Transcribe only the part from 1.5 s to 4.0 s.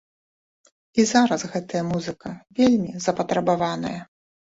гэтая музыка вельмі запатрабаваная.